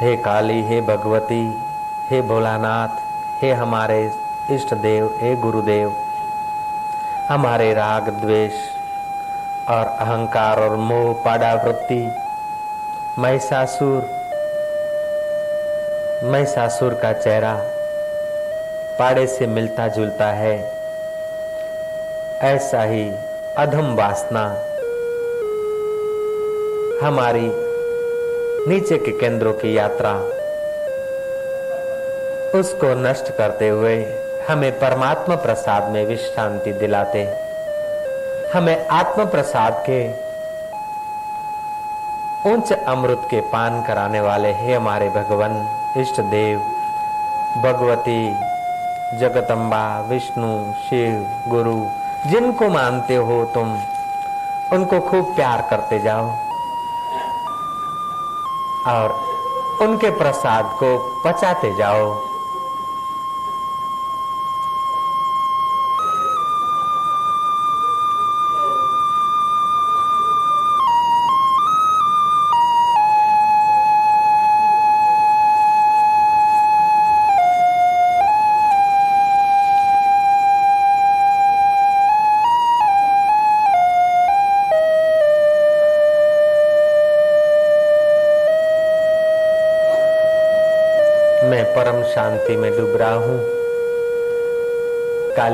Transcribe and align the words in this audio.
हे 0.00 0.16
काली, 0.16 0.62
हे 0.62 0.80
भगवती, 0.80 1.64
हे 2.10 2.22
भोलानाथ, 2.22 2.88
हे 3.42 3.52
हमारे 3.52 4.12
इष्ट 4.50 4.74
देव, 4.74 5.18
हे 5.22 5.36
गुरुदेव, 5.36 5.96
हमारे 7.28 7.74
राग 7.74 8.08
द्वेष 8.08 8.52
और 9.68 9.86
अहंकार 9.86 10.60
और 10.60 10.76
मोह 10.76 11.12
पाड़ा 11.24 11.54
वृत्ति 11.54 12.12
महिषासुर 13.18 14.02
महिषासुर 16.24 16.94
का 16.94 17.12
चेहरा 17.12 17.56
पाड़े 18.98 19.26
से 19.26 19.46
मिलता 19.46 19.88
जुलता 19.88 20.26
है। 20.26 20.58
ऐसा 22.42 22.82
ही 22.82 23.10
अधम 23.58 23.94
वासना 23.94 24.44
हमारी 27.06 27.65
नीचे 28.68 28.98
के 28.98 29.12
केंद्रों 29.12 29.52
की 29.52 29.78
यात्रा। 29.78 30.12
उसको 32.58 32.94
नष्ट 32.94 33.36
करते 33.36 33.68
हुए 33.68 34.06
हमें 34.48 34.72
परमात्मा 34.72 35.36
प्रसाद 35.36 35.82
में 35.84 36.06
विश्रांति 36.06 36.72
दिलाते। 36.72 37.24
हमें 38.54 38.88
आत्म 38.88 39.26
प्रसाद 39.26 39.84
के 39.90 40.08
उच्च 42.54 42.72
अमृत 42.72 43.22
के 43.30 43.40
पान 43.40 43.82
कराने 43.82 44.20
वाले 44.20 44.52
हे 44.52 44.74
हमारे 44.74 45.08
भगवान, 45.08 45.52
इष्ट 45.98 46.20
देव, 46.20 46.58
भगवती, 47.62 48.30
जगदम्बा, 49.18 50.00
विष्णु, 50.00 50.72
शिव, 50.72 51.26
गुरु, 51.48 51.86
जिनको 52.30 52.68
मानते 52.68 53.16
हो 53.16 53.44
तुम, 53.54 53.78
उनको 54.72 55.00
खूब 55.00 55.36
प्यार 55.36 55.66
करते 55.70 55.98
जाओ। 55.98 56.55
और 58.86 59.20
उनके 59.80 60.10
प्रसाद 60.10 60.76
को 60.82 60.96
पचाते 61.24 61.72
जाओ। 61.74 62.35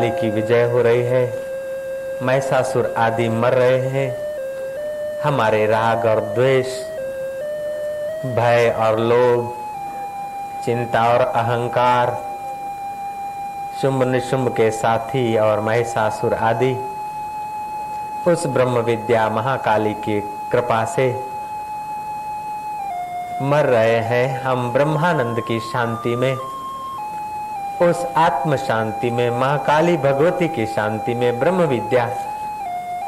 काली 0.03 0.21
की 0.21 0.31
विजय 0.31 0.63
हो 0.65 0.83
रही 0.83 1.03
है। 1.03 1.33
मैसासुर 2.23 2.95
आदि 2.99 3.29
मर 3.29 3.53
रहे 3.53 3.79
हैं। 3.79 4.09
हमारे 5.23 5.67
राग 5.67 6.07
और 6.07 6.21
द्वेष, 6.21 6.67
भय 8.27 8.75
और 8.79 8.99
लोभ, 8.99 9.53
चिंता 10.65 11.13
और 11.13 11.21
अहंकार, 11.21 12.17
शुंभ 13.83 14.03
निशुंभ 14.03 14.49
के 14.49 14.71
साथी 14.71 15.37
और 15.37 15.61
महिषासुर 15.61 16.35
आदि, 16.35 16.75
उस 18.27 18.47
ब्रह्म 18.47 18.79
विद्या 18.79 19.29
महाकाली 19.29 19.95
की 19.95 20.21
कृपा 20.21 20.85
से 20.85 21.13
मर 23.43 23.65
रहे 23.65 23.99
हैं 23.99 24.41
हम 24.43 24.73
ब्रह्मानंद 24.73 25.41
की 25.41 25.61
शांति 25.61 26.17
में। 26.17 26.52
उस 27.81 28.07
आत्म 28.17 28.57
शांति 28.57 29.11
में 29.11 29.31
महाकाली 29.31 29.97
भगवती 29.97 30.49
की 30.49 30.67
शांति 30.67 31.15
में 31.15 31.39
ब्रह्म 31.41 31.63
विद्या 31.63 32.05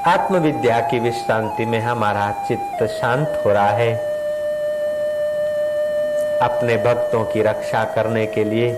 आत्म 0.07 0.37
विद्या 0.37 0.81
की 0.81 0.99
विश्रांति 0.99 1.65
में 1.65 1.81
हमारा 1.81 2.45
चित्त 2.49 2.85
शांत 2.87 3.43
हो 3.47 3.53
रहा 3.53 3.71
है। 3.71 3.95
अपने 6.43 6.77
भक्तों 6.77 7.25
की 7.25 7.43
रक्षा 7.43 7.85
करने 7.85 8.27
के 8.27 8.45
लिए 8.45 8.73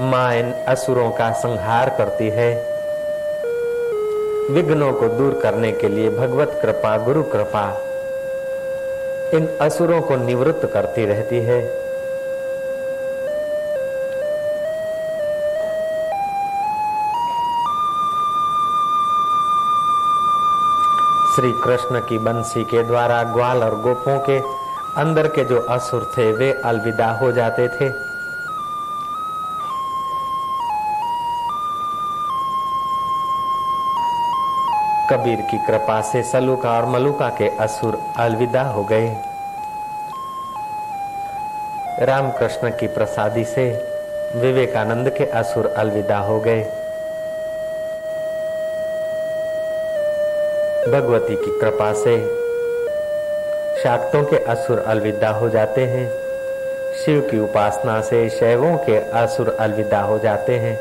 माँ 0.00 0.34
इन 0.34 0.52
असुरों 0.68 1.10
का 1.10 1.30
संहार 1.32 1.88
करती 1.88 2.30
है। 2.30 2.54
विघ्नों 4.50 4.92
को 4.92 5.08
दूर 5.08 5.40
करने 5.42 5.72
के 5.72 5.88
लिए 5.88 6.10
भगवत 6.10 6.58
कृपा, 6.62 6.98
गुरु 6.98 7.22
कृपा, 7.22 7.78
इन 9.34 9.58
असुरों 9.60 10.00
को 10.02 10.16
निवृत्त 10.16 10.70
करती 10.74 11.06
रहती 11.06 11.40
है। 11.40 11.83
श्री 21.34 21.52
कृष्ण 21.52 22.00
की 22.00 22.18
बंसी 22.18 22.64
के 22.64 22.82
द्वारा 22.82 23.22
ग्वाल 23.22 23.62
और 23.62 23.80
गोपों 23.80 24.18
के 24.20 24.38
अंदर 25.00 25.28
के 25.28 25.44
जो 25.44 25.60
असुर 25.60 26.12
थे, 26.18 26.32
वे 26.32 26.52
अलविदा 26.64 27.10
हो 27.12 27.32
जाते 27.32 27.68
थे। 27.68 27.88
कबीर 35.10 35.40
की 35.40 35.58
कृपा 35.58 36.00
से 36.00 36.22
सलूका 36.22 36.70
और 36.70 36.86
मलुका 36.86 37.28
के 37.28 37.48
असुर 37.48 37.98
अलविदा 38.16 38.62
हो 38.62 38.84
गए। 38.84 39.16
रामकृष्ण 42.00 42.70
की 42.70 42.86
प्रसादी 42.86 43.44
से 43.44 43.70
विवेकानंद 44.36 45.10
के 45.10 45.24
असुर 45.24 45.66
अलविदा 45.66 46.18
हो 46.18 46.40
गए। 46.40 46.83
भगवती 50.88 51.36
की 51.36 51.60
कृपा 51.60 51.92
से 51.92 52.16
शाक्तों 53.82 54.24
के 54.24 54.36
असुर 54.36 54.78
अलविदा 54.78 55.28
हो 55.28 55.48
जाते 55.48 55.80
हैं। 55.80 56.10
शिव 57.04 57.20
की 57.30 57.38
उपासना 57.38 58.00
से 58.00 58.28
शैवों 58.30 58.76
के 58.76 58.96
असुर 58.96 59.56
अलविदा 59.60 60.00
हो 60.00 60.18
जाते 60.18 60.52
हैं। 60.52 60.78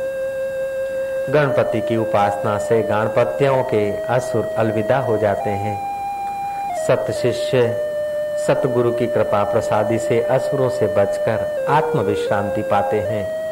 गणपति 1.30 1.82
की 1.82 1.98
उपासना 1.98 2.58
से 2.58 2.82
गणपतियों 2.82 3.64
के 3.64 3.98
असुर 3.98 4.54
अलविदा 4.58 4.98
हो 4.98 5.18
जाते 5.18 5.50
हैं। 5.50 5.82
सत 6.88 7.12
शिष्य, 7.12 7.78
सतगुरु 8.48 8.92
की 8.92 9.08
कृपा 9.08 9.44
प्रसादी 9.44 10.00
से 10.00 10.22
असुरों 10.22 10.70
से 10.70 10.88
बचकर 10.88 11.66
आत्म 11.70 12.00
विश्रांति 12.00 12.62
पाते 12.62 13.00
हैं। 13.00 13.43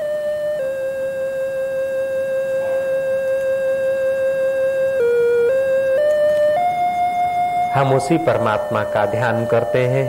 हम 7.75 7.93
उसी 7.93 8.17
परमात्मा 8.17 8.83
का 8.83 9.05
ध्यान 9.05 9.45
करते 9.45 9.79
हैं, 9.87 10.07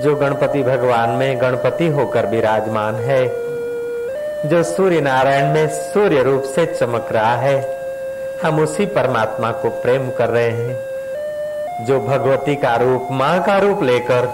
जो 0.00 0.16
गणपति 0.16 0.62
भगवान 0.62 1.10
में 1.10 1.40
गणपति 1.40 1.86
होकर 1.86 2.26
विराजमान 2.26 2.94
है, 2.94 3.28
जो 4.48 4.62
सूर्य 4.62 5.00
नारायण 5.00 5.52
में 5.52 5.68
सूर्य 5.68 6.22
रूप 6.22 6.42
से 6.42 6.66
चमक 6.66 7.08
रहा 7.12 7.36
है। 7.36 7.78
हम 8.44 8.60
उसी 8.60 8.86
परमात्मा 8.86 9.50
को 9.50 9.68
प्रेम 9.68 10.10
कर 10.10 10.28
रहे 10.28 10.50
हैं, 10.50 10.76
जो 11.84 12.00
भगवती 12.00 12.56
का 12.56 12.76
रूप, 12.76 13.08
माँ 13.10 13.42
का 13.42 13.58
रूप 13.58 13.82
लेकर 13.82 14.28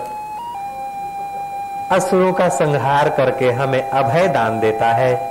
असुरों 1.92 2.32
का 2.32 2.48
संहार 2.48 3.08
करके 3.08 3.50
हमें 3.50 3.90
अभय 3.90 4.28
दान 4.28 4.60
देता 4.60 4.86
है। 4.86 5.30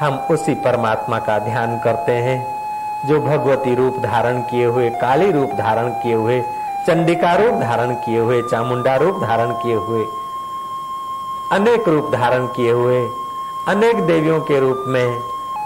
हम 0.00 0.26
उसी 0.30 0.54
परमात्मा 0.54 1.18
का 1.18 1.38
ध्यान 1.38 1.78
करते 1.78 2.12
हैं। 2.12 2.57
जो 3.06 3.20
भगवती 3.20 3.74
रूप 3.74 3.98
धारण 3.98 4.40
किए 4.40 4.64
हुए, 4.64 4.90
काली 4.90 5.32
रूप 5.32 5.50
धारण 5.50 5.88
किए 5.88 6.14
हुए, 6.14 6.40
चंडिका 6.86 7.34
रूप 7.34 7.54
धारण 7.54 7.94
किए 7.94 8.18
हुए, 8.18 8.42
चामुंडा 8.42 8.96
रूप 8.96 9.22
धारण 9.22 9.52
किए 9.52 9.74
हुए, 9.74 10.04
अनेक 11.52 11.88
रूप 11.88 12.12
धारण 12.12 12.46
किए 12.46 12.72
हुए, 12.72 13.08
अनेक 13.68 13.96
देवियों 13.96 14.40
के 14.40 14.60
रूप 14.60 14.84
में 14.86 15.20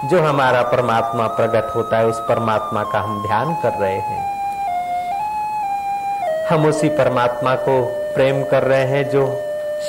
जो 0.05 0.23
हमारा 0.23 0.63
परमात्मा 0.63 1.27
प्रकट 1.27 1.77
होता 1.77 1.99
है, 1.99 2.07
उस 2.07 2.19
परमात्मा 2.19 2.83
का 2.83 3.01
हम 3.01 3.23
ध्यान 3.23 3.55
कर 3.55 3.73
रहे 3.73 3.99
हैं। 3.99 4.33
हम 6.51 6.67
उसी 6.67 6.89
परमात्मा 6.89 7.55
को 7.55 7.85
प्रेम 8.15 8.45
कर 8.45 8.63
रहे 8.63 8.85
हैं 8.85 9.11
जो 9.11 9.41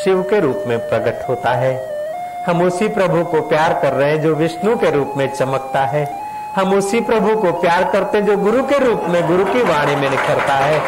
शिव 0.04 0.22
के 0.22 0.40
रूप 0.40 0.64
में 0.68 0.80
प्रकट 0.80 1.30
होता 1.30 1.52
है। 1.52 1.94
हम 2.48 2.62
उसी 2.62 2.88
प्रभु 2.88 3.24
को 3.24 3.42
प्यार 3.42 3.80
कर 3.82 3.94
रहे 3.94 4.12
हैं 4.12 4.22
जो 4.22 4.36
विष्णु 4.36 4.76
के 4.76 4.92
रूप 4.92 5.14
में 5.18 5.34
चमकता 5.34 5.86
है। 5.86 6.23
हम 6.56 6.74
उसी 6.74 7.00
प्रभु 7.02 7.36
को 7.36 7.52
प्यार 7.52 7.84
करते 7.84 8.18
हैं 8.18 8.26
जो 8.26 8.38
गुरु 8.38 8.64
के 8.64 8.78
रूप 8.80 9.04
में, 9.04 9.28
गुरु 9.28 9.46
की 9.46 9.62
वाणी 9.64 9.96
में 9.96 10.10
निखरता 10.10 10.54
है। 10.54 10.80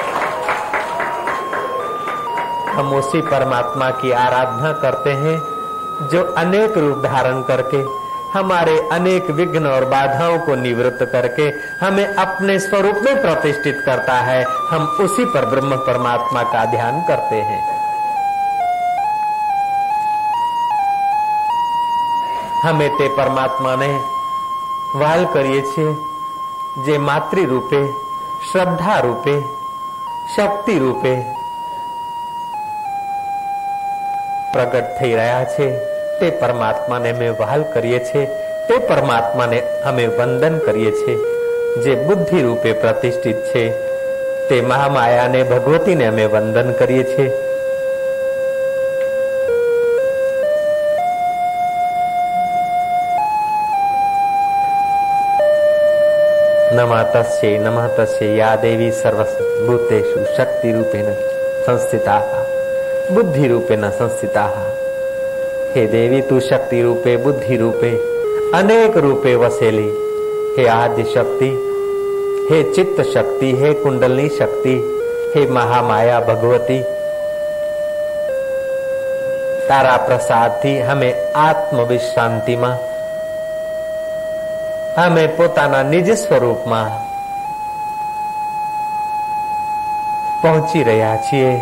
हम 2.73 2.93
उसी 2.93 3.21
परमात्मा 3.21 3.89
की 3.89 4.11
आराधना 4.11 4.71
करते 4.71 5.09
हैं 5.09 5.37
जो 6.07 6.33
अनेक 6.37 6.77
रूप 6.77 6.97
धारण 6.97 7.41
करके, 7.41 7.83
हमारे 8.39 8.89
अनेक 8.91 9.31
विघ्न 9.31 9.67
और 9.67 9.85
बाधाओं 9.85 10.39
को 10.39 10.55
निवृत्त 10.55 11.09
करके 11.11 11.43
हमें 11.85 12.15
अपने 12.15 12.59
स्वरूप 12.59 12.95
में 12.95 13.21
प्रतिष्ठित 13.21 13.83
करता 13.85 14.13
है। 14.13 14.43
हम 14.43 14.97
उसी 15.01 15.25
पर 15.25 15.45
ब्रह्म 15.45 15.75
परमात्मा 15.75 16.43
का 16.43 16.65
ध्यान 16.65 17.01
करते 17.01 17.35
हैं। 17.35 17.61
हमें 22.63 22.89
ते 22.89 23.07
परमात्मा 23.07 23.75
ने 23.75 24.14
વાલ 24.95 25.25
કરીએ 25.33 25.61
છીએ, 25.61 25.95
જે 26.85 26.97
માતૃ 26.97 27.59
શ્રદ્ધા 28.51 28.99
રૂપે 28.99 29.41
શક્તિ 30.35 30.79
રૂપે 30.79 31.15
પ્રગટ 34.53 34.85
થઈ 34.99 35.13
રહ્યા 35.13 35.43
છે. 35.43 35.77
તે 36.19 36.29
પરમાત્માને 36.29 37.11
અમે 37.11 37.29
વહાલ 37.29 37.63
કરીએ 37.63 37.99
છીએ, 37.99 38.25
તે 38.67 38.77
પરમાત્માને 38.77 39.59
અમે 39.59 40.07
વંદન 40.07 40.57
કરીએ 40.57 40.91
છીએ, 40.91 41.15
જે 41.83 41.95
બુદ્ધિ 41.95 42.41
રૂપે 42.41 42.73
પ્રતિષ્ઠિત 42.73 43.35
છે. 43.35 43.69
તે 44.49 44.61
મહામાયાને, 44.61 45.43
ભગવતીને 45.43 46.05
અમે 46.05 46.25
વંદન 46.25 46.71
કરીએ 46.71 47.03
છીએ. 47.03 47.44
नमः 56.75 57.03
तस्य 57.03 57.57
नमः 57.57 57.87
तस्य 57.87 58.25
या 58.25 58.55
देवी 58.55 58.91
सर्वभूतेषु 58.91 60.35
शक्ति 60.37 60.71
रूपेण 60.71 61.05
संस्थिता 61.63 62.45
बुद्धि 63.11 63.47
रूपेण 63.47 63.89
संस्थिता। 63.89 64.43
हे 65.75 65.87
देवी, 65.87 66.21
तू 66.21 66.39
शक्ति 66.39 66.81
रूपे 66.81 67.17
बुद्धि 67.17 67.57
रूपे 67.57 67.91
अनेक 68.57 68.97
रूपे 68.97 69.35
वसेली। 69.35 69.87
हे 70.57 70.67
आदि 70.67 71.03
शक्ति 71.03 71.71
हे 72.51 72.73
चित्त 72.73 73.01
शक्ति 73.01 73.51
हे 73.55 73.73
कुंडलनी 73.73 74.29
शक्ति, 74.29 74.75
हे 75.35 75.47
महामाया 75.47 76.19
भगवती। 76.19 76.83
तारा 79.67 79.97
प्रसाद 79.97 80.61
थी 80.63 80.79
हमें 80.79 81.33
आत्मविश्रांति 81.35 82.55
में। 82.55 82.94
અમે 84.97 85.27
પોતાના 85.27 85.83
નિજ 85.83 86.17
સ્વરૂપમાં 86.17 87.05
પહોંચી 90.41 90.83
રહ્યા 90.83 91.17
છીએ. 91.17 91.59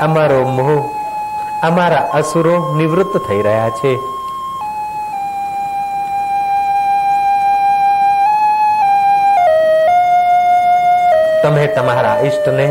અમારો 0.00 0.42
મોહ, 0.42 0.90
અમારા 1.62 1.98
અસુરો 1.98 2.74
નિવૃત્ત 2.76 3.16
થઈ 3.28 3.42
રહ્યા 3.42 3.68
છે. 3.68 3.96
તમે 11.42 11.66
તમારા 11.66 12.18
ઈષ્ટને, 12.20 12.66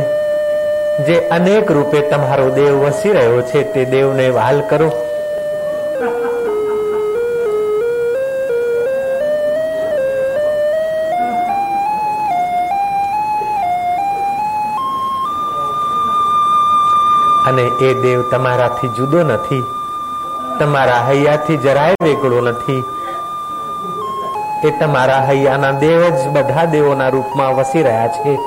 જે 1.07 1.27
અનેક 1.29 1.71
રૂપે 1.71 2.01
તમારો 2.01 2.49
દેવ 2.49 2.87
વસી 2.87 3.11
રહ્યો 3.11 3.41
છે, 3.41 3.63
તે 3.63 3.85
દેવને 3.85 4.29
વહાલ 4.29 4.61
કરો. 4.61 5.04
અને 17.45 17.61
એ 17.61 17.93
દેવ 17.93 18.29
તમારાથી 18.31 18.87
જુદો 18.87 19.23
નથી. 19.23 19.63
તમારા 20.59 21.05
હૈયાથી 21.07 21.57
જરાય 21.57 21.95
વેગળો 22.03 22.41
નથી. 22.41 22.83
એ 24.63 24.71
તમારા 24.79 25.19
હૈયાના 25.19 25.71
દેવ 25.71 26.09
જ 26.09 26.27
બધા 26.27 26.65
દેવોના 26.65 27.09
રૂપમાં 27.09 27.55
વસી 27.55 27.83
રહ્યા 27.83 28.07
છે. 28.07 28.39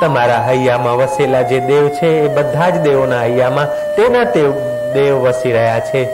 તમારા 0.00 0.44
હૈયામાં 0.46 0.96
વસેલા 0.96 1.42
જે 1.42 1.60
દેવ 1.60 1.88
છે, 1.88 2.06
એ 2.06 2.34
બધા 2.34 2.70
જ 2.70 2.80
દેવોના 2.80 3.20
હૈયામાં 3.20 3.66
તેના 3.66 4.24
તે 4.24 4.42
દેવ 4.94 5.16
વસી 5.16 5.52
રહ્યા 5.52 5.80
છે. 5.80 6.04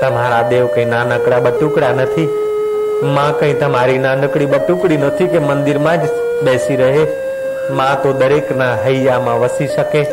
તમારા 0.00 0.42
દેવ 0.42 0.66
કઈ 0.66 0.84
નાનકડા 0.84 1.40
બટુકડા 1.40 1.92
નથી. 1.92 2.45
માં 3.02 3.40
કઈ 3.40 3.54
તમારી 3.54 3.98
નાનકડી 3.98 4.46
બટુકડી 4.46 4.96
નથી 4.96 5.26
કે 5.26 5.38
મંદિરમાં 5.38 5.96
જ 5.96 6.08
બેસી 6.42 6.76
રહે. 6.76 7.06
માં 7.70 8.02
તો 8.02 8.12
દરેકના 8.12 8.74
હૈયામાં 8.74 9.40
વસી 9.40 9.66
શકે. 9.66 10.06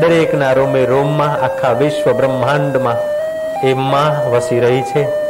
દરેકના 0.00 0.52
રોમે 0.52 0.84
રોમમાં, 0.84 1.44
આખા 1.44 1.72
વિશ્વ 1.72 2.12
બ્રહ્માંડમાં 2.12 2.96
એ 3.66 3.74
માં 3.74 4.30
વસી 4.30 4.60
રહી 4.60 4.82
છે. 4.82 5.25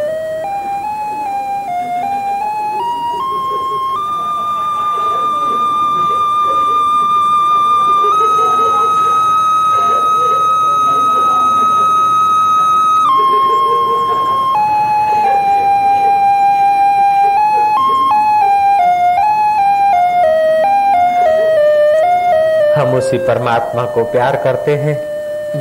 हम 22.86 22.94
उसी 22.94 23.18
परमात्मा 23.18 23.84
को 23.84 24.02
प्यार 24.04 24.36
करते 24.36 24.74
हैं, 24.76 24.96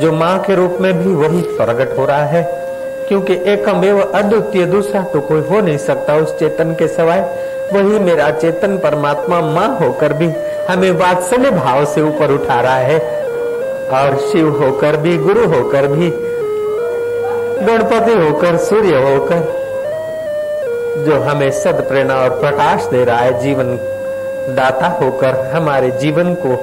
जो 0.00 0.12
माँ 0.12 0.38
के 0.38 0.54
रूप 0.54 0.76
में 0.80 0.92
भी 0.98 1.14
वही 1.14 1.40
प्रकट 1.56 1.96
हो 1.98 2.04
रहा 2.04 2.24
है, 2.24 2.42
क्योंकि 3.08 3.34
एकम 3.46 3.84
एवं 3.84 4.12
अद्वितीय 4.14 4.64
दूसरा 4.66 5.02
तो 5.04 5.20
कोई 5.20 5.40
हो 5.40 5.60
नहीं 5.60 5.78
सकता 5.78 6.14
उस 6.16 6.38
चेतन 6.38 6.74
के 6.74 6.88
सवाय। 6.88 7.20
वही 7.72 7.98
मेरा 8.00 8.30
चेतन 8.32 8.76
परमात्मा 8.78 9.40
माँ 9.42 9.68
होकर 9.78 10.12
भी 10.12 10.28
हमें 10.68 10.90
वात्सल्य 10.92 11.50
भाव 11.50 11.84
से 11.84 12.02
ऊपर 12.02 12.30
उठा 12.32 12.60
रहा 12.60 12.76
है, 12.76 12.98
और 13.90 14.16
शिव 14.22 14.48
होकर 14.62 14.96
भी, 14.96 15.16
गुरु 15.18 15.46
होकर 15.48 15.86
भी, 15.86 16.10
गणपति 17.60 18.12
होकर, 18.14 18.56
सूर्य 18.60 19.02
होकर, 19.02 19.42
जो 21.06 21.20
हमें 21.20 21.50
सद 21.54 21.84
प्रेरणा 21.88 22.22
और 22.22 22.40
प्रकाश 22.40 22.86
दे 22.86 23.04
रहा 23.04 23.18
है, 23.18 23.38
जीवन 23.40 23.76
दाता 24.56 24.86
होकर 25.00 25.40
हमारे 25.46 25.90
जीवन 25.90 26.34
को 26.36 26.56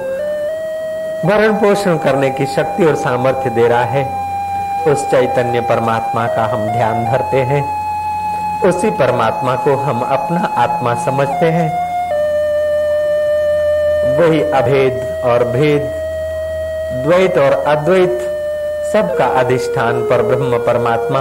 भरण 1.24 1.54
पोषण 1.54 1.98
करने 1.98 2.30
की 2.30 2.46
शक्ति 2.46 2.84
और 2.84 2.94
सामर्थ्य 2.94 3.50
दे 3.50 3.68
रहा 3.68 3.84
है। 3.84 4.04
उस 4.88 5.10
चैतन्य 5.10 5.60
परमात्मा 5.60 6.26
का 6.26 6.44
हम 6.44 6.66
ध्यान 6.66 7.04
धरते 7.04 7.36
हैं। 7.36 7.62
उसी 8.62 8.90
परमात्मा 8.90 9.56
को 9.56 9.76
हम 9.76 10.00
अपना 10.00 10.54
आत्मा 10.56 10.94
समझते 10.94 11.46
हैं। 11.46 11.68
वही 14.18 14.42
अभेद 14.42 15.22
और 15.24 15.44
भेद, 15.44 15.82
द्वैत 17.06 17.38
और 17.38 17.52
अद्वैत, 17.66 18.20
सबका 18.92 19.26
अधिष्ठान 19.26 20.02
पर 20.02 20.22
ब्रह्म 20.22 20.58
परमात्मा, 20.58 21.20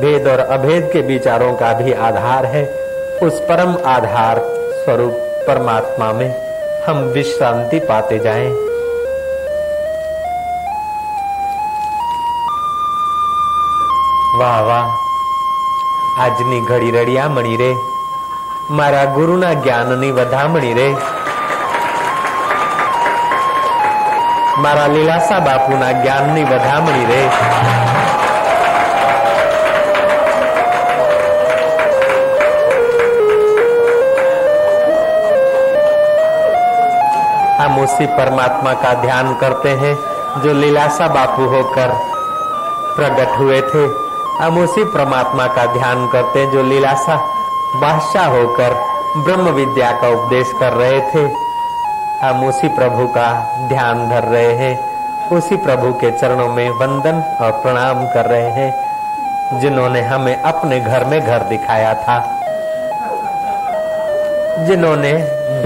भेद 0.00 0.28
और 0.28 0.38
अभेद 0.38 0.90
के 0.92 1.00
विचारों 1.00 1.54
का 1.54 1.72
भी 1.72 1.92
आधार 1.92 2.46
है। 2.46 2.64
उस 3.22 3.40
परम 3.40 3.76
आधार 3.86 4.38
स्वरूप 4.84 5.12
परमात्मा 5.46 6.12
में 6.12 6.34
हम 6.86 6.96
विश्रांति 6.96 7.78
पाते 7.78 8.18
जाएँ। 8.18 8.69
વાહ 14.39 14.61
વાહ 14.67 14.87
આજની 16.23 16.61
ઘડી 16.69 16.93
રડિયામણી 16.95 17.57
રે 17.61 17.69
મારા 18.77 19.05
ગુરુના 19.15 19.53
જ્ઞાનની 19.57 20.13
વધામણી 20.19 20.73
રે 20.79 20.87
મારા 24.63 24.87
લીલાસા 24.95 25.41
બાપુના 25.47 25.93
જ્ઞાનની 26.01 26.47
વધામણી 26.51 27.05
રે 27.11 27.21
हम 37.59 37.77
उसी 37.79 38.05
परमात्मा 38.17 38.73
का 38.81 38.93
ध्यान 39.01 39.33
करते 39.41 39.69
हैं 39.81 39.93
जो 40.41 40.53
लीलासा 40.53 41.07
बापू 41.13 41.45
होकर 41.49 41.93
प्रकट 42.95 43.37
हुए 43.39 43.61
थे 43.69 43.85
हम 44.40 44.64
उसी 44.64 44.84
परमात्मा 44.84 45.46
का 45.46 45.66
ध्यान 45.66 46.08
करते 46.08 46.50
जो 46.50 46.62
लीलासा 46.62 47.16
बादशाह 47.76 48.26
होकर 48.26 48.70
ब्रह्म 49.16 49.48
विद्या 49.48 49.92
का 49.92 50.08
उपदेश 50.08 50.52
कर 50.60 50.72
रहे 50.72 51.00
थे। 51.00 51.24
हम 52.26 52.48
उसी 52.48 52.68
प्रभु 52.68 53.06
का 53.06 53.56
ध्यान 53.68 54.08
धर 54.10 54.22
रहे 54.22 54.52
हैं। 54.52 54.80
उसी 55.28 55.56
प्रभु 55.56 55.92
के 55.92 56.10
चरणों 56.10 56.48
में 56.48 56.70
वंदन 56.70 57.36
और 57.40 57.52
प्रणाम 57.52 58.06
कर 58.06 58.24
रहे 58.24 58.50
हैं, 58.50 59.60
जिन्होंने 59.60 60.00
हमें 60.00 60.42
अपने 60.42 60.80
घर 60.80 61.04
में 61.04 61.26
घर 61.26 61.38
दिखाया 61.38 61.94
था। 61.94 62.18
जिन्होंने 64.66 65.12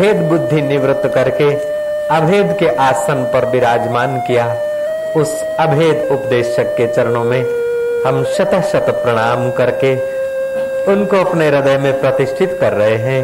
भेद 0.00 0.16
बुद्धि 0.16 0.62
निवृत्त 0.62 1.12
करके 1.14 1.54
अभेद 2.16 2.56
के 2.60 2.68
आसन 2.68 3.30
पर 3.32 3.46
विराजमान 3.46 4.20
किया। 4.20 4.46
उस 5.16 5.42
अभेद 5.60 6.08
उपदेशक 6.12 6.74
के 6.76 6.86
चरणों 6.86 7.24
में 7.24 7.63
हम 8.06 8.24
शत 8.24 8.50
शत 8.72 8.86
प्रणाम 8.90 9.50
करके 9.50 9.94
उनको 10.92 11.24
अपने 11.24 11.48
हृदय 11.48 11.78
में 11.78 12.00
प्रतिष्ठित 12.00 12.58
कर 12.60 12.72
रहे 12.72 12.96
हैं। 12.96 13.22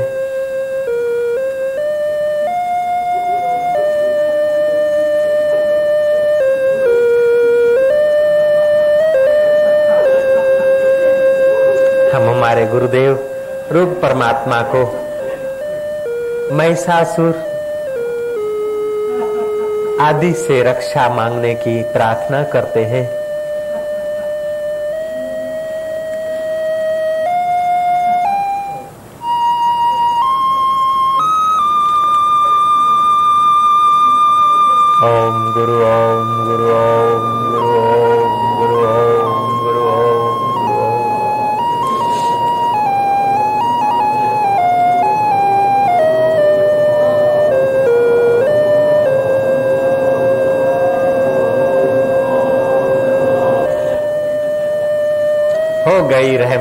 हम 12.12 12.36
हमारे 12.36 12.66
गुरुदेव 12.66 13.30
रूप 13.72 13.98
परमात्मा 14.02 14.62
को 14.74 14.84
महिषासुर 16.56 17.32
आदि 20.00 20.32
से 20.32 20.62
रक्षा 20.62 21.08
मांगने 21.08 21.54
की 21.54 21.82
प्रार्थना 21.82 22.42
करते 22.42 22.84
हैं। 22.84 23.19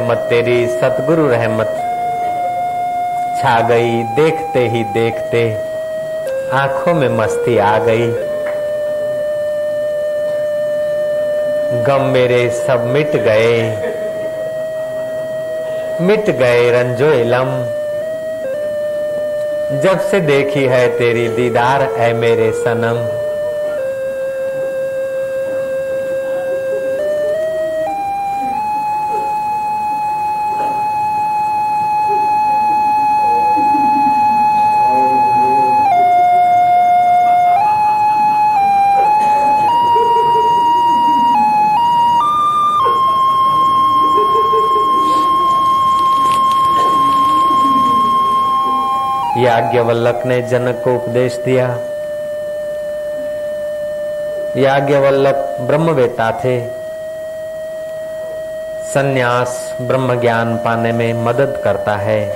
रहमत, 0.09 0.25
तेरी 0.29 0.67
सतगुरु 0.67 1.27
रहमत। 1.27 1.67
छा 3.41 3.59
गई, 3.61 4.03
देखते 4.15 4.59
ही 4.59 4.83
देखते 4.83 5.41
आँखों 6.53 6.93
में 6.93 7.09
मस्ती 7.09 7.57
आ 7.57 7.77
गई। 7.77 8.07
गम 11.83 12.05
मेरे 12.05 12.49
सब 12.49 12.85
मिट 12.85 13.15
गए 13.15 13.61
मिट 16.01 16.29
गए 16.29 16.69
रंजो 16.71 17.11
इलम। 17.11 17.51
जब 19.79 19.99
से 19.99 20.19
देखी 20.19 20.65
है 20.65 20.87
तेरी 20.97 21.27
दीदार 21.29 21.81
है 21.97 22.13
मेरे 22.13 22.51
सनम। 22.51 23.18
याज्ञवल्लक 49.37 50.21
ने 50.25 50.41
जनक 50.41 50.81
को 50.83 50.95
उपदेश 50.95 51.35
दिया। 51.35 51.79
याज्ञवल्लक 54.57 55.57
ब्रह्मवेता 55.61 56.31
थे। 56.31 56.67
सन्यास 58.93 59.75
ब्रह्म 59.81 60.21
ज्ञान 60.21 60.57
पाने 60.57 60.91
में 60.91 61.13
मदद 61.13 61.61
करता 61.63 61.95
है। 61.95 62.29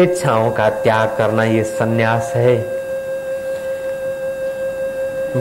इच्छाओं 0.00 0.50
का 0.50 0.70
त्याग 0.70 1.08
करना 1.18 1.44
ये 1.44 1.64
सन्यास 1.64 2.32
है। 2.34 2.56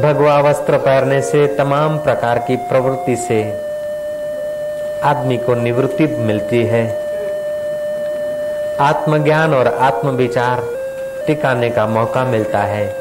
भगवा 0.01 0.39
वस्त्र 0.39 0.77
पहनने 0.77 1.21
से 1.21 1.47
तमाम 1.47 1.97
प्रकार 1.97 2.39
की 2.39 2.55
प्रवृत्ति 2.55 3.15
से 3.15 3.61
आदमी 5.03 5.37
को 5.37 5.55
निवृत्ति 5.55 6.07
मिलती 6.07 6.65
है। 6.65 7.08
आत्मज्ञान 8.79 9.53
और 9.53 9.67
आत्मविचार 9.67 10.63
टिकाने 11.27 11.69
का 11.69 11.87
मौका 11.87 12.23
मिलता 12.25 12.59
है। 12.59 12.95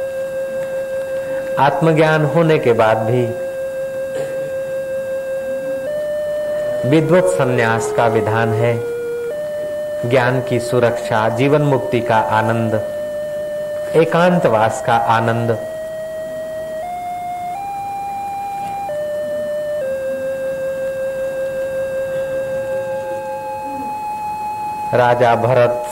आत्मज्ञान 1.58 2.25
होने 2.25 2.58
के 2.58 2.73
बाद 2.73 2.99
भी 2.99 3.26
विद्वत 6.88 7.25
संन्यास 7.25 7.92
का 7.97 8.06
विधान 8.06 8.52
है। 8.52 8.80
ज्ञान 10.11 10.40
की 10.40 10.61
सुरक्षा, 10.61 11.28
जीवन 11.28 11.62
मुक्ति 11.62 12.00
का 12.00 12.16
आनंद, 12.16 12.75
एकांतवास 13.97 14.82
का 14.87 14.94
आनंद। 14.94 15.68
राजा 24.95 25.35
भरत, 25.35 25.85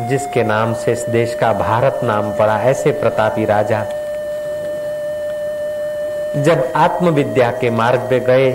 जिसके 0.00 0.42
नाम 0.42 0.74
से 0.74 0.92
इस 0.92 1.06
देश 1.08 1.34
का 1.34 1.52
भारत 1.52 2.00
नाम 2.04 2.32
पड़ा, 2.32 2.60
ऐसे 2.62 2.90
प्रतापी 2.90 3.44
राजा। 3.44 3.84
जब 6.36 6.72
आत्मविद्या 6.76 7.50
के 7.50 7.70
मार्ग 7.70 8.00
पे 8.10 8.20
गए, 8.20 8.52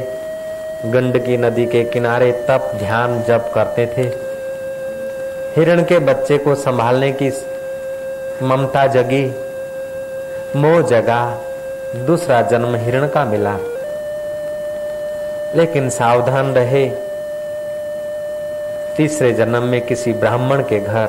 गंडकी 0.85 1.37
नदी 1.37 1.65
के 1.65 1.83
किनारे 1.83 2.31
तप, 2.31 2.71
ध्यान, 2.75 3.23
जप 3.23 3.51
करते 3.55 3.85
थे। 3.85 4.01
हिरण 5.55 5.83
के 5.83 5.99
बच्चे 5.99 6.37
को 6.37 6.55
संभालने 6.55 7.11
की 7.11 7.29
ममता 8.43 8.87
जगी, 8.87 9.35
मोह 10.55 10.81
जगा, 10.81 11.41
दूसरा 11.95 12.41
जन्म 12.41 12.75
हिरण 12.75 13.07
का 13.07 13.25
मिला। 13.25 13.57
लेकिन 15.55 15.89
सावधान 15.89 16.53
रहे 16.53 17.06
तीसरे 18.97 19.31
जन्म 19.31 19.63
में 19.63 19.81
किसी 19.81 20.13
ब्राह्मण 20.13 20.61
के 20.61 20.79
घर 20.79 21.07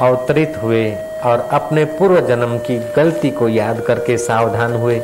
अवतरित 0.00 0.54
हुए 0.62 0.96
और 1.24 1.48
अपने 1.52 1.84
पूर्व 1.84 2.20
जन्म 2.20 2.58
की 2.58 2.78
गलती 2.96 3.30
को 3.30 3.48
याद 3.48 3.80
करके 3.80 4.16
सावधान 4.18 4.72
हुए। 4.72 4.98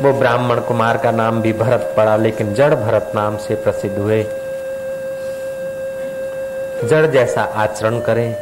वो 0.00 0.12
ब्राह्मण 0.12 0.60
कुमार 0.60 0.96
का 0.96 1.10
नाम 1.10 1.42
भी 1.42 1.52
भरत 1.52 1.94
पड़ा, 1.96 2.16
लेकिन 2.16 2.54
जड़ 2.54 2.74
भरत 2.74 3.12
नाम 3.14 3.36
से 3.36 3.54
प्रसिद्ध 3.54 3.98
हुए। 3.98 4.22
जड़ 6.84 7.06
जैसा 7.06 7.42
आचरण 7.42 8.00
करें। 8.00 8.36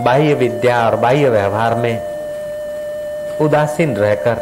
बाह्य 0.00 0.34
विद्या 0.34 0.86
और 0.86 0.96
बाह्य 0.96 1.28
व्यवहार 1.28 1.74
में 1.74 2.02
उदासीन 3.40 3.96
रहकर 3.96 4.36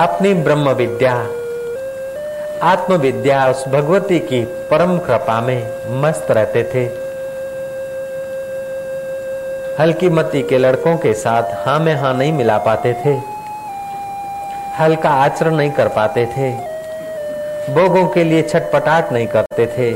अपनी 0.00 0.34
ब्रह्म 0.34 0.70
विद्या 0.70 1.26
आत्म 2.62 2.94
विद्या 2.94 3.50
उस 3.50 3.68
भगवती 3.68 4.18
की 4.18 4.44
परम 4.44 4.98
कृपा 4.98 5.40
में 5.40 5.68
मस्त 6.02 6.26
रहते 6.30 6.62
थे। 6.62 6.84
हल्की 9.82 10.08
मती 10.08 10.42
के 10.42 10.58
लड़कों 10.58 10.96
के 10.96 11.12
साथ 11.12 11.42
हाँ 11.66 11.80
में 11.80 11.94
हाँ 11.94 12.14
नहीं 12.14 12.32
मिला 12.32 12.58
पाते 12.58 12.92
थे। 12.92 13.16
हल्का 14.78 15.10
आचरण 15.10 15.54
नहीं 15.54 15.70
कर 15.70 15.88
पाते 15.88 16.26
थे। 16.26 16.52
भोगों 17.74 18.06
के 18.08 18.24
लिए 18.24 18.42
छटपटाट 18.42 19.12
नहीं 19.12 19.26
करते 19.26 19.66
थे। 19.66 19.92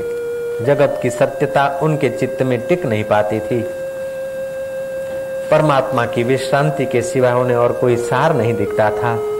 जगत 0.64 0.98
की 1.02 1.10
सत्यता 1.10 1.80
उनके 1.82 2.08
चित्त 2.08 2.42
में 2.42 2.66
टिक 2.66 2.86
नहीं 2.86 3.04
पाती 3.04 3.40
थी। 3.40 3.62
परमात्मा 5.50 6.06
की 6.06 6.22
विश्रांति 6.22 6.86
के 6.86 7.02
सिवा 7.02 7.34
उन्हें 7.34 7.56
और 7.56 7.72
कोई 7.72 7.96
सार 7.96 8.34
नहीं 8.34 8.54
दिखता 8.54 8.90
था। 8.90 9.35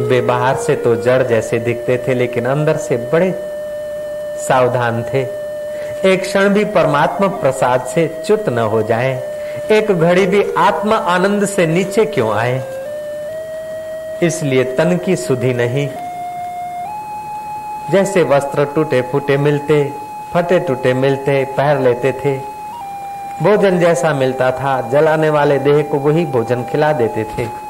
वे 0.00 0.20
बाहर 0.20 0.56
से 0.56 0.76
तो 0.76 0.94
जड़ 0.96 1.22
जैसे 1.22 1.58
दिखते 1.58 2.04
थे, 2.08 2.14
लेकिन 2.14 2.46
अंदर 2.46 2.76
से 2.76 2.96
बड़े 2.96 3.30
सावधान 4.48 5.02
थे। 5.02 5.22
एक 6.12 6.22
क्षण 6.22 6.48
भी 6.48 6.64
परमात्मा 6.64 7.28
प्रसाद 7.28 7.80
से 7.80 8.22
च्युत 8.26 8.48
न 8.48 8.58
हो 8.58 8.82
जाए। 8.82 9.22
एक 9.72 9.92
घड़ी 9.92 10.26
भी 10.26 10.52
आत्मा 10.58 10.96
आनंद 10.96 11.44
से 11.44 11.66
नीचे 11.66 12.04
क्यों 12.04 12.32
आए? 12.32 12.62
इसलिए 14.22 14.64
तन 14.64 14.96
की 14.96 15.16
सुधि 15.16 15.54
नहीं। 15.54 15.88
जैसे 17.90 18.22
वस्त्र 18.22 18.64
टूटे 18.64 19.02
फूटे 19.02 19.36
मिलते, 19.36 19.92
फटे 20.34 20.58
टूटे 20.58 20.94
मिलते 20.94 21.44
पहन 21.44 21.82
लेते 21.84 22.12
थे। 22.12 22.36
भोजन 23.42 23.78
जैसा 23.78 24.12
मिलता 24.14 24.50
था, 24.50 24.90
जलाने 24.90 25.30
वाले 25.30 25.58
देह 25.58 25.82
को 25.82 25.98
वही 25.98 26.24
भोजन 26.24 26.62
खिला 26.62 26.92
देते 26.92 27.24
थे। 27.24 27.65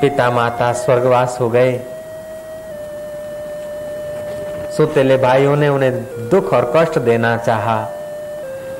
पिता 0.00 0.30
माता 0.30 0.72
स्वर्गवास 0.72 1.36
हो 1.40 1.48
गए। 1.50 1.80
सुतेले 4.76 5.16
भाइयों 5.16 5.56
ने 5.56 5.68
उन्हें 5.68 5.92
दुख 6.30 6.52
और 6.54 6.72
कष्ट 6.76 6.98
देना 6.98 7.36
चाहा, 7.36 7.88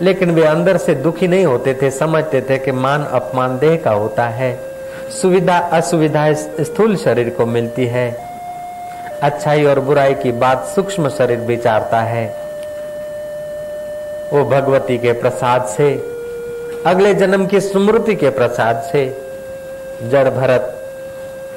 लेकिन 0.00 0.30
वे 0.30 0.44
अंदर 0.44 0.76
से 0.76 0.94
दुखी 0.94 1.28
नहीं 1.28 1.44
होते 1.46 1.74
थे, 1.74 1.90
समझते 1.90 2.40
थे 2.40 2.58
कि 2.58 2.72
मान 2.72 3.04
अपमान 3.04 3.58
देह 3.58 3.76
का 3.76 3.90
होता 3.90 4.26
है। 4.28 4.58
सुविधा, 5.12 5.58
असुविधा 5.58 6.32
स्थूल 6.32 6.96
शरीर 6.96 7.30
को 7.30 7.46
मिलती 7.46 7.86
है। 7.86 8.10
अच्छाई 9.22 9.64
और 9.64 9.80
बुराई 9.80 10.14
की 10.14 10.32
बात 10.32 10.64
सूक्ष्म 10.66 11.08
शरीर 11.08 11.38
विचारता 11.38 12.00
है। 12.00 12.26
वो 14.32 14.44
भगवती 14.44 14.98
के 14.98 15.12
प्रसाद 15.12 15.64
से, 15.66 15.94
अगले 16.86 17.14
जन्म 17.14 17.46
की 17.46 17.60
स्मृति 17.60 18.14
के 18.14 18.30
प्रसाद 18.30 18.82
से, 18.82 19.06
जड़ 20.02 20.28
भरत 20.30 20.76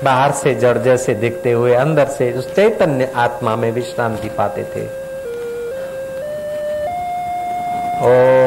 बाहर 0.04 0.32
से 0.32 0.56
जड़ 0.56 0.78
जैसे 0.78 1.14
दिखते 1.14 1.52
हुए 1.52 1.74
अंदर 1.74 2.06
से 2.06 2.32
उस 2.32 2.56
चैतन्य 2.56 3.12
आत्मा 3.16 3.56
में 3.56 3.72
विश्रांति 3.72 4.30
पाते 4.30 4.64
थे। 4.64 5.04
ओ। 8.04 8.44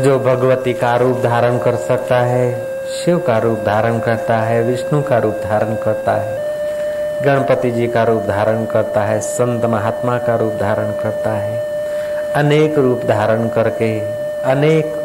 जो 0.00 0.18
भगवती 0.18 0.72
का 0.72 0.96
रूप 0.96 1.20
धारण 1.20 1.58
कर 1.58 1.74
सकता 1.74 2.20
है, 2.20 2.66
शिव 3.04 3.18
का 3.18 3.38
रूप 3.38 3.58
धारण 3.58 3.98
करता 3.98 4.36
है, 4.36 4.62
विष्णु 4.62 5.02
का 5.02 5.18
रूप 5.18 5.34
धारण 5.44 5.74
करता 5.74 6.12
है। 6.12 6.39
गणपति 7.24 7.70
जी 7.70 7.86
का 7.88 8.02
रूप 8.02 8.22
धारण 8.22 8.64
करता 8.64 9.00
है, 9.00 9.20
संत 9.20 9.64
महात्मा 9.64 10.18
का 10.18 10.36
रूप 10.36 10.52
धारण 10.52 10.90
करता 10.90 11.30
है। 11.30 11.58
अनेक 12.34 12.78
रूप 12.78 13.04
धारण 13.04 13.48
करके, 13.48 14.00
अनेक 14.42 14.96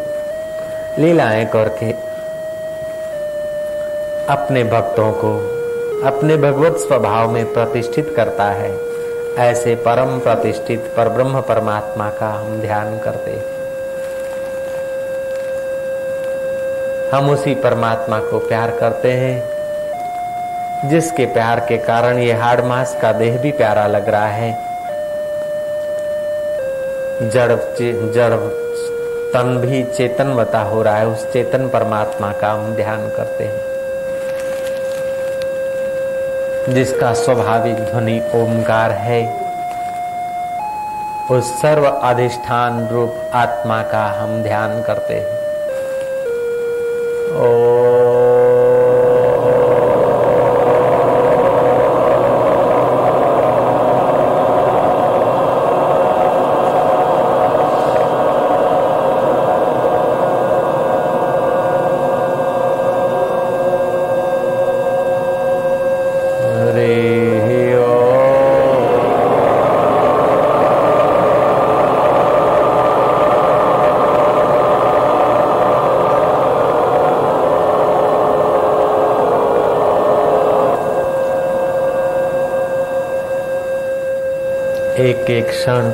लीलाएँ 1.00 1.46
करके 1.46 1.92
अपने 4.34 4.64
भक्तों 4.64 5.12
को, 5.12 5.38
अपने 6.08 6.38
भगवत 6.38 6.78
स्वभाव 6.78 7.32
में 7.32 7.54
प्रतिष्ठित 7.54 8.14
करता 8.16 8.44
है। 8.44 8.78
ऐसे 9.38 9.76
परम 9.76 10.20
प्रतिष्ठित 10.20 10.94
पर 10.98 11.10
ब्रह्म 11.10 11.42
परमात्मा 11.42 12.10
का 12.10 12.28
हम 12.28 12.62
ध्यान 12.62 13.00
करते 13.00 13.32
हैं। 13.32 13.56
हम 17.12 17.30
उसी 17.30 17.56
परमात्मा 17.56 18.20
को 18.20 18.40
प्यार 18.40 18.72
करते 18.72 19.12
हैं। 19.12 19.55
जिसके 20.86 21.26
प्यार 21.26 21.60
के 21.60 21.78
कारण 21.78 22.18
ये 22.18 22.34
हाड़ 22.34 22.62
मास 22.62 22.98
का 23.02 23.12
देह 23.12 23.38
भी 23.38 23.52
प्यारा 23.52 23.88
लग 23.88 24.10
रहा 24.10 24.28
है। 24.28 24.54
जड़ 27.30 27.52
जड़ 28.12 28.34
तन 29.34 29.58
भी 29.66 29.84
चेतनवता 29.84 30.60
हो 30.60 30.82
रहा 30.82 30.96
है। 30.96 31.08
उस 31.08 31.34
चेतन 31.34 31.70
परमात्मा 31.70 32.32
का 32.32 32.52
हम 32.52 32.76
ध्यान 32.76 33.10
करते 33.10 33.44
हैं। 33.44 33.76
जिसका 36.74 37.14
स्वाभाविक 37.14 37.76
ध्वनि 37.76 38.22
ओमकार 38.36 38.92
है, 38.92 39.46
उस 41.32 41.62
सर्व 41.62 41.86
अधिष्ठान 41.86 42.88
रूप 42.88 43.32
आत्मा 43.34 43.82
का 43.82 44.06
हम 44.06 44.44
ध्यान 44.44 44.82
करते 44.82 45.14
हैं। 45.14 45.45
एक 85.06 85.30
एक 85.30 85.48
क्षण 85.50 85.92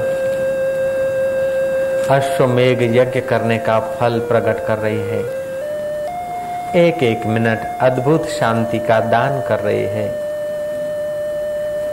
अश्वमेघ 2.16 2.82
यज्ञ 2.82 3.22
करने 3.22 3.58
का 3.58 3.80
फल 3.80 4.20
प्रकट 4.20 4.68
कर 4.68 4.78
रही 4.78 5.00
है। 5.00 5.20
एक 6.88 7.04
एक 7.04 7.26
मिनट 7.26 7.60
अद्भुत 7.82 8.28
शांति 8.28 8.80
का 8.80 9.00
दान 9.00 9.42
कर 9.42 9.60
रही 9.60 9.84
है। 9.84 10.06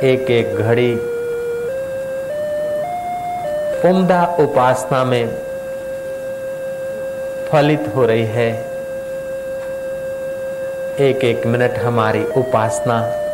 एक 0.05 0.31
एक 0.31 0.57
घड़ी 0.57 0.93
उम्दा 3.91 4.37
उपासना 4.41 5.05
में 5.05 5.29
फलित 7.49 7.93
हो 7.97 8.07
रही 8.07 8.27
है। 8.27 8.51
एक 11.01 11.25
एक 11.25 11.47
मिनट 11.47 11.79
हमारी 11.79 12.25
उपासना 12.25 13.25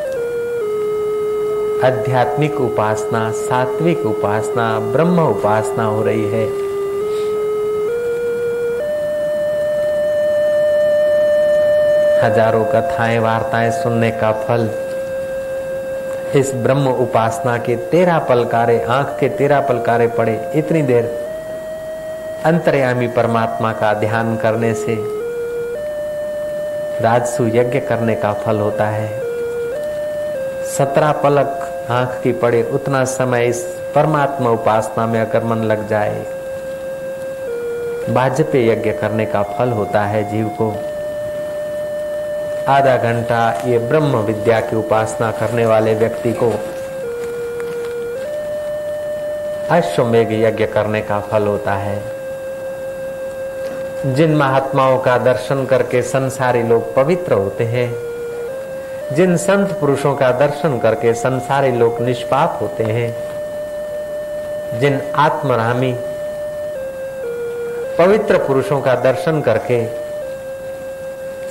आध्यात्मिक 1.84 2.60
उपासना, 2.60 3.30
सात्विक 3.30 4.06
उपासना, 4.06 4.78
ब्रह्म 4.80 5.26
उपासना 5.28 5.84
हो 5.84 6.02
रही 6.02 6.22
है। 6.24 6.44
हज़ारों 12.22 12.64
कथाएँ, 12.64 13.18
वार्ताएँ 13.18 13.70
सुनने 13.70 14.10
का 14.10 14.32
फल। 14.32 14.70
इस 16.38 16.54
ब्रह्म 16.54 16.88
उपासना 16.88 17.56
के 17.58 17.76
तेरह 17.76 18.18
पलकारे, 18.18 18.82
आँख 18.82 19.16
के 19.20 19.28
तेरह 19.28 19.60
पलकारे 19.60 20.06
पड़े 20.06 20.52
इतनी 20.54 20.82
देर 20.82 21.04
अंतर्यामी 22.44 23.08
परमात्मा 23.08 23.72
का 23.72 23.94
ध्यान 23.94 24.36
करने 24.36 24.74
से 24.74 24.96
राजसु 27.02 27.46
यज्ञ 27.46 27.80
करने 27.80 28.14
का 28.14 28.32
फल 28.32 28.56
होता 28.56 28.86
है। 28.86 29.24
सत्रह 30.64 31.12
पलक 31.12 31.63
आँख 31.90 32.20
की 32.22 32.32
पड़े 32.32 32.62
उतना 32.62 33.04
समय 33.04 33.46
इस 33.46 33.62
परमात्मा 33.94 34.50
उपासना 34.50 35.06
में 35.06 35.20
अगर 35.20 35.44
मन 35.44 35.56
लग 35.56 35.88
जाए। 35.88 36.24
भाजपे 38.10 38.66
यज्ञ 38.68 38.92
करने 38.92 39.26
का 39.26 39.42
फल 39.42 39.68
होता 39.68 40.02
है 40.02 40.30
जीव 40.30 40.48
को। 40.48 40.70
आधा 42.72 42.96
घंटा 42.96 43.62
ये 43.66 43.78
ब्रह्म 43.78 44.16
विद्या 44.16 44.60
की 44.60 44.76
उपासना 44.76 45.30
करने 45.30 45.66
वाले 45.66 45.94
व्यक्ति 45.94 46.32
को 46.32 46.50
अश्वमेघ 49.70 50.32
यज्ञ 50.32 50.66
करने 50.66 51.00
का 51.00 51.20
फल 51.20 51.46
होता 51.46 51.74
है। 51.74 52.02
जिन 54.06 54.36
महात्माओं 54.36 54.98
का 54.98 55.18
दर्शन 55.18 55.64
करके 55.66 56.02
संसारी 56.02 56.62
लोग 56.62 56.94
पवित्र 56.94 57.32
होते 57.32 57.64
हैं 57.64 58.13
जिन 59.14 59.36
संत 59.36 59.72
पुरुषों 59.72 60.14
का 60.14 60.30
दर्शन 60.32 60.78
करके 60.78 61.12
संसारी 61.14 61.70
लोग 61.72 62.00
निष्पाप 62.00 62.58
होते 62.62 62.84
हैं, 62.84 63.14
जिन 64.80 65.00
आत्मरामी 65.14 65.92
पवित्र 67.98 68.38
पुरुषों 68.38 68.80
का 68.80 68.94
दर्शन 68.94 69.40
करके 69.40 69.84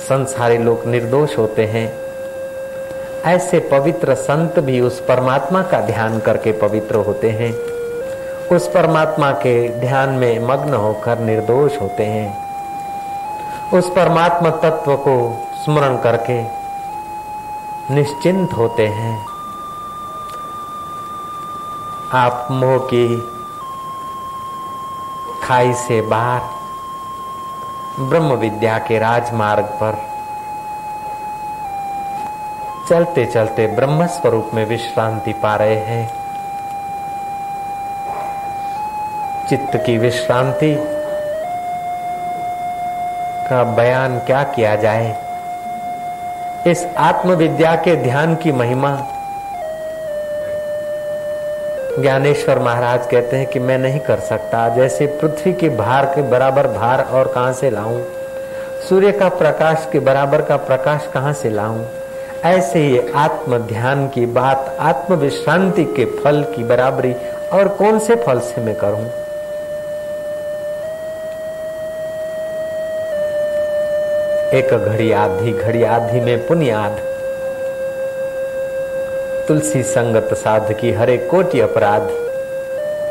संसारी 0.00 0.58
लोग 0.58 0.86
निर्दोष 0.86 1.36
होते 1.38 1.64
हैं, 1.64 1.92
ऐसे 3.26 3.58
पवित्र 3.60 4.14
संत 4.14 4.58
भी 4.58 4.80
उस 4.80 5.00
परमात्मा 5.00 5.62
का 5.62 5.80
ध्यान 5.80 6.18
करके 6.18 6.52
पवित्र 6.52 6.94
होते 6.96 7.30
हैं। 7.30 7.52
उस 8.48 8.68
परमात्मा 8.68 9.30
के 9.30 9.68
ध्यान 9.80 10.08
में 10.08 10.38
मग्न 10.40 10.74
होकर 10.74 11.18
निर्दोष 11.18 11.80
होते 11.80 12.04
हैं। 12.04 12.28
उस 13.72 13.88
परमात्मा 13.90 14.50
तत्व 14.50 14.96
को 14.96 15.16
स्मरण 15.64 15.96
करके 15.96 16.63
निश्चिंत 17.90 18.52
होते 18.52 18.86
हैं। 18.86 19.26
आप 22.12 22.48
मोह 22.50 22.78
की 22.78 23.20
खाई 25.42 25.72
से 25.74 26.00
बाहर, 26.00 26.40
ब्रह्म 28.00 28.32
विद्या 28.32 28.78
के 28.78 28.98
राजमार्ग 28.98 29.64
पर 29.64 29.98
चलते 32.88 33.26
चलते 33.26 33.66
ब्रह्म 33.66 34.06
स्वरूप 34.06 34.50
में 34.54 34.66
विश्रांति 34.66 35.32
पा 35.32 35.56
रहे 35.56 35.76
हैं। 35.76 36.08
चित्त 39.48 39.76
की 39.86 39.98
विश्रांति 39.98 40.76
का 43.50 43.64
बयान 43.64 44.18
क्या 44.18 44.42
किया 44.42 44.76
जाए? 44.76 45.23
इस 46.66 46.84
आत्मविद्या 46.96 47.74
के 47.76 47.96
ध्यान 47.96 48.34
की 48.34 48.52
महिमा। 48.52 48.90
ज्ञानेश्वर 52.00 52.58
महाराज 52.58 53.06
कहते 53.06 53.36
हैं 53.36 53.46
कि 53.46 53.58
मैं 53.58 53.78
नहीं 53.78 54.00
कर 54.00 54.20
सकता, 54.20 54.68
जैसे 54.68 55.06
पृथ्वी 55.06 55.52
के 55.52 55.68
भार 55.68 56.06
के 56.06 56.22
बराबर 56.22 56.66
भार 56.66 57.02
और 57.02 57.32
कहाँ 57.32 57.52
से 57.52 57.70
लाऊं? 57.70 58.02
सूर्य 58.88 59.12
का 59.12 59.28
प्रकाश 59.28 59.88
के 59.92 59.98
बराबर 59.98 60.42
का 60.42 60.56
प्रकाश 60.56 61.10
कहाँ 61.14 61.32
से 61.32 61.50
लाऊं? 61.50 61.84
ऐसे 62.44 62.78
ही 62.78 63.08
आत्म 63.14 63.58
ध्यान 63.58 64.08
की 64.08 64.26
बात 64.26 64.76
आत्म 64.80 65.14
विश्रांति 65.14 65.84
के 65.84 66.04
फल 66.04 66.42
की 66.56 66.64
बराबरी 66.64 67.14
और 67.52 67.68
कौन 67.68 67.98
से 67.98 68.16
फल 68.16 68.40
से 68.40 68.60
मैं 68.60 68.74
करूँ? 68.74 69.23
एक 74.54 74.68
घड़ी 74.68 75.12
आधी 75.12 75.52
घड़ी 75.52 75.82
आधी 75.82 76.20
में 76.20 76.46
पुनियाद। 76.46 76.96
तुलसी 79.48 79.82
संगत 79.82 80.28
साध 80.34 80.72
की 80.72 80.92
हरे 80.92 81.16
कोटि 81.16 81.60
अपराध। 81.60 82.08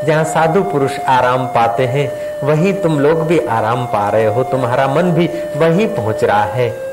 जहाँ 0.06 0.24
साधु 0.24 0.64
पुरुष 0.64 1.00
आराम 1.00 1.46
पाते 1.46 1.86
हैं, 1.86 2.12
वहीं 2.48 2.74
तुम 2.74 3.00
लोग 3.00 3.28
भी 3.28 3.40
आराम 3.40 3.86
पा 3.86 4.10
रहे 4.10 4.26
हो। 4.26 4.44
तुम्हारा 4.44 4.88
मन 4.88 5.12
भी 5.12 5.30
वहीं 5.56 5.88
पहुँच 5.88 6.24
रहा 6.24 6.44
है। 6.44 6.93